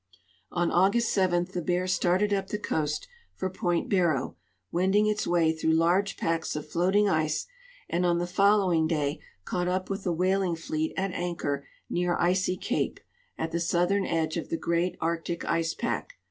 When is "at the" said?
13.37-13.59